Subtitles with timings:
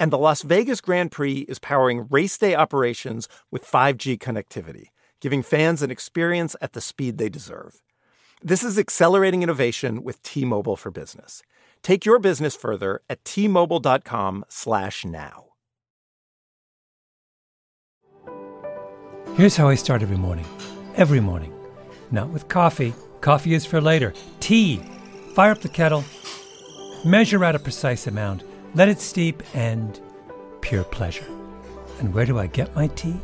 [0.00, 4.88] And the Las Vegas Grand Prix is powering race day operations with 5G connectivity,
[5.20, 7.82] giving fans an experience at the speed they deserve.
[8.42, 11.42] This is accelerating innovation with T-Mobile for Business.
[11.82, 15.44] Take your business further at t-mobile.com/now.
[19.34, 20.44] Here's how I start every morning.
[20.96, 21.54] Every morning.
[22.10, 22.92] Not with coffee.
[23.22, 24.12] Coffee is for later.
[24.40, 24.82] Tea.
[25.34, 26.04] Fire up the kettle.
[27.04, 28.42] Measure out a precise amount.
[28.74, 30.00] Let it steep and
[30.60, 31.26] pure pleasure.
[31.98, 33.16] And where do I get my tea?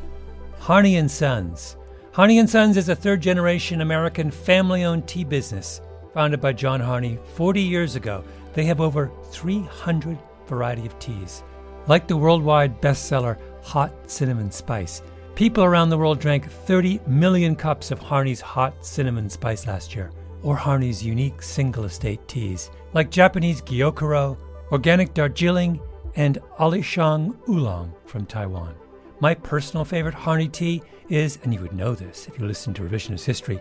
[0.59, 1.77] Harney and Sons.
[2.13, 5.81] Harney and Sons is a third generation American family-owned tea business
[6.13, 8.25] founded by John Harney 40 years ago.
[8.55, 11.43] They have over 300 variety of teas.
[11.87, 15.03] Like the worldwide bestseller Hot Cinnamon Spice,
[15.39, 20.11] People around the world drank 30 million cups of Harney's hot cinnamon spice last year,
[20.43, 24.37] or Harney's unique single estate teas, like Japanese Gyokuro,
[24.71, 25.81] organic Darjeeling,
[26.17, 28.75] and Alishan Oolong from Taiwan.
[29.21, 32.83] My personal favorite Harney tea is, and you would know this if you listen to
[32.83, 33.61] revisionist history,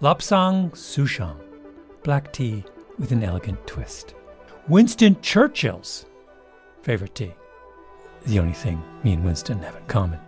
[0.00, 1.36] Lapsang Souchong,
[2.02, 2.64] black tea
[2.98, 4.14] with an elegant twist.
[4.68, 6.06] Winston Churchill's
[6.82, 7.34] favorite tea,
[8.26, 10.20] the only thing me and Winston have in common.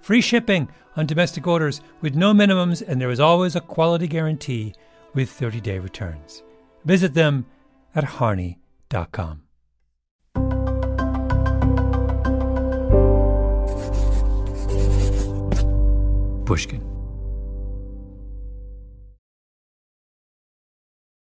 [0.00, 4.74] Free shipping on domestic orders with no minimums, and there is always a quality guarantee
[5.14, 6.42] with 30 day returns.
[6.84, 7.46] Visit them
[7.94, 8.59] at harney.com.
[16.44, 16.84] Pushkin.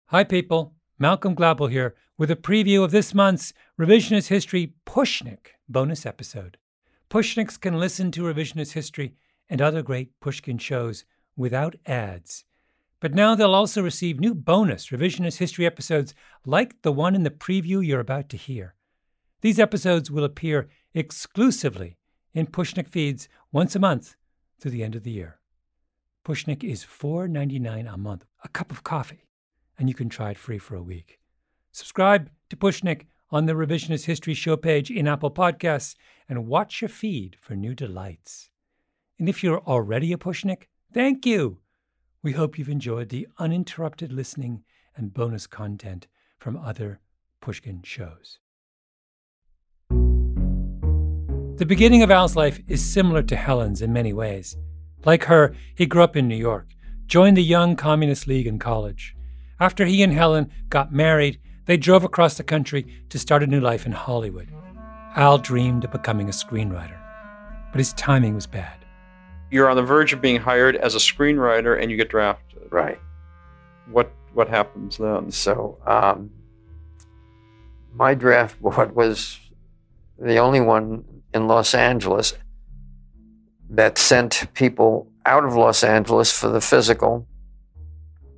[0.06, 0.72] Hi, people.
[0.98, 6.56] Malcolm Gladwell here with a preview of this month's Revisionist History Pushnik bonus episode.
[7.10, 9.16] Pushniks can listen to revisionist history
[9.50, 11.04] and other great Pushkin shows
[11.36, 12.46] without ads.
[13.00, 17.30] But now they'll also receive new bonus revisionist history episodes like the one in the
[17.30, 18.74] preview you're about to hear.
[19.40, 21.96] These episodes will appear exclusively
[22.34, 24.16] in Pushnik feeds once a month
[24.60, 25.40] through the end of the year.
[26.26, 29.26] Pushnik is $4.99 a month, a cup of coffee,
[29.78, 31.18] and you can try it free for a week.
[31.72, 35.94] Subscribe to Pushnik on the Revisionist History show page in Apple Podcasts
[36.28, 38.50] and watch your feed for new delights.
[39.18, 41.58] And if you're already a Pushnik, thank you.
[42.22, 44.62] We hope you've enjoyed the uninterrupted listening
[44.94, 46.06] and bonus content
[46.38, 47.00] from other
[47.40, 48.38] Pushkin shows.
[49.88, 54.56] The beginning of Al's life is similar to Helen's in many ways.
[55.06, 56.68] Like her, he grew up in New York,
[57.06, 59.16] joined the Young Communist League in college.
[59.58, 63.60] After he and Helen got married, they drove across the country to start a new
[63.60, 64.50] life in Hollywood.
[65.16, 66.98] Al dreamed of becoming a screenwriter,
[67.72, 68.79] but his timing was bad.
[69.50, 72.68] You're on the verge of being hired as a screenwriter and you get drafted.
[72.70, 72.98] Right.
[73.90, 75.30] What what happens then?
[75.30, 76.30] So um,
[77.92, 79.38] my draft board was
[80.18, 82.34] the only one in Los Angeles
[83.70, 87.26] that sent people out of Los Angeles for the physical.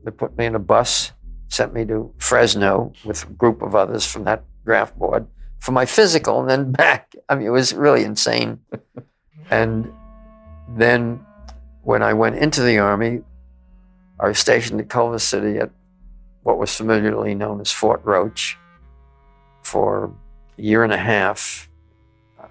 [0.05, 1.12] They put me in a bus
[1.53, 5.27] sent me to Fresno with a group of others from that draft board
[5.61, 7.15] for my physical and then back.
[7.29, 8.61] I mean, it was really insane.
[9.50, 9.93] and
[10.77, 11.25] then
[11.83, 13.21] when I went into the Army,
[14.20, 15.70] I was stationed at Culver City at
[16.43, 18.56] what was familiarly known as Fort Roach
[19.62, 20.12] for
[20.58, 21.69] a year and a half.
[22.38, 22.47] Uh,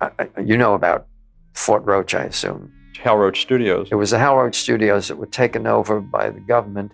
[0.00, 1.06] I, I, you know about
[1.54, 2.72] Fort Roach, I assume.
[2.98, 3.88] Hal Roach Studios.
[3.90, 6.92] It was the Hal Roach Studios that were taken over by the government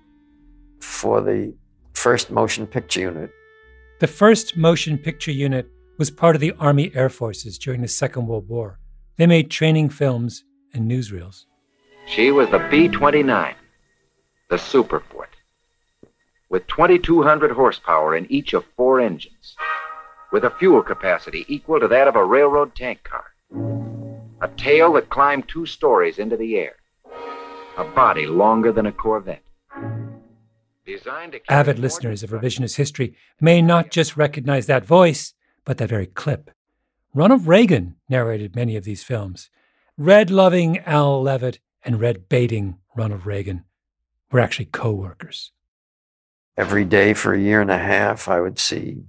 [0.80, 1.54] for the
[1.94, 3.30] first motion picture unit.
[4.00, 5.68] The first motion picture unit
[5.98, 8.78] was part of the Army Air Forces during the Second World War.
[9.16, 10.42] They made training films
[10.74, 11.44] and newsreels.
[12.06, 13.54] She was the B 29,
[14.50, 15.28] the Superfort,
[16.48, 19.56] with 2,200 horsepower in each of four engines,
[20.32, 23.24] with a fuel capacity equal to that of a railroad tank car,
[24.40, 26.74] a tail that climbed two stories into the air,
[27.76, 29.42] a body longer than a Corvette.
[30.84, 35.32] Designed to carry Avid listeners of revisionist history may not just recognize that voice,
[35.64, 36.50] but that very clip.
[37.14, 39.48] Ronald Reagan narrated many of these films.
[40.04, 43.62] Red loving Al Levitt and red baiting Ronald Reagan
[44.32, 45.52] were actually co workers.
[46.56, 49.04] Every day for a year and a half, I would see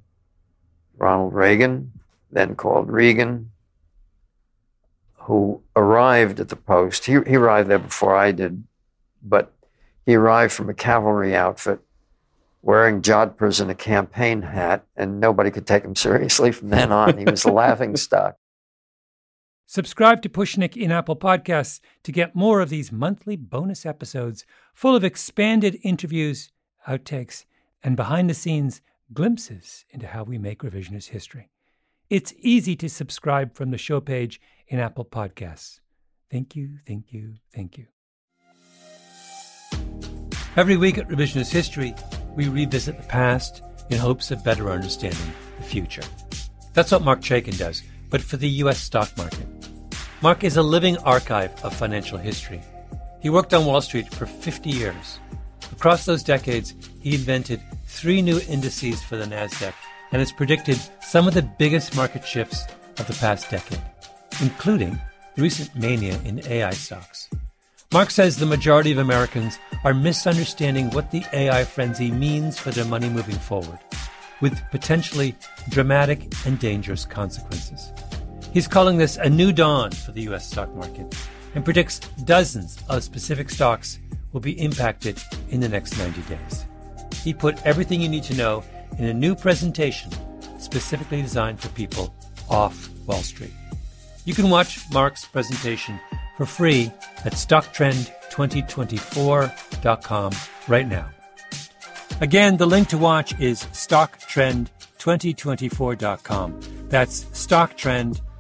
[0.95, 1.94] Ronald Reagan,
[2.31, 3.50] then called Reagan,
[5.16, 7.06] who arrived at the post.
[7.06, 8.63] He, he arrived there before I did,
[9.24, 9.51] but
[10.06, 11.80] he arrived from a cavalry outfit
[12.62, 17.18] wearing jodhpurs and a campaign hat, and nobody could take him seriously from then on.
[17.18, 18.38] He was a laughing stock.
[19.74, 24.96] Subscribe to Pushnik in Apple Podcasts to get more of these monthly bonus episodes full
[24.96, 26.52] of expanded interviews,
[26.88, 27.46] outtakes,
[27.81, 28.81] and behind the scenes
[29.14, 31.50] glimpses into how we make revisionist history.
[32.08, 35.80] It's easy to subscribe from the show page in Apple Podcasts.
[36.30, 37.88] Thank you, thank you, thank you.
[40.56, 41.96] Every week at Revisionist History,
[42.36, 46.04] we revisit the past in hopes of better understanding the future.
[46.74, 47.81] That's what Marc Chaikin does,
[48.12, 48.78] but for the U.S.
[48.78, 49.48] stock market.
[50.24, 52.62] Marc is a living archive of financial history.
[53.20, 55.20] He worked on Wall Street for 50 years.
[55.74, 59.74] Across those decades, he invented three new indices for the NASDAQ
[60.14, 62.64] and has predicted some of the biggest market shifts
[63.00, 63.81] of the past decade,
[64.42, 64.98] including
[65.36, 67.30] recent mania in AI stocks.
[67.92, 72.86] Marc says the majority of Americans are misunderstanding what the AI frenzy means for their
[72.86, 73.80] money moving forward,
[74.40, 75.36] with potentially
[75.68, 77.92] dramatic and dangerous consequences.
[78.53, 80.47] He's calling this a new dawn for the U.S.
[80.47, 81.15] stock market
[81.55, 83.97] and predicts dozens of specific stocks
[84.31, 85.19] will be impacted
[85.50, 86.65] in the next 90 days.
[87.23, 88.63] He put everything you need to know
[89.00, 90.11] in a new presentation
[90.59, 92.13] specifically designed for people
[92.47, 93.53] off Wall Street.
[94.23, 96.00] You can watch Marc's presentation
[96.38, 96.91] for free
[97.25, 100.31] at stocktrend2024.com
[100.67, 101.09] right now.
[102.21, 106.59] Again, the link to watch is stocktrend2024.com.
[106.89, 108.32] That's stocktrend2024.com.